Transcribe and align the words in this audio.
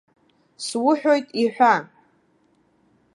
Суҳәоит, 0.65 1.27
иҳәа! 1.43 1.75